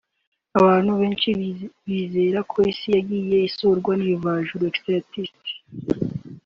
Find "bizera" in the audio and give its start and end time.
1.87-2.39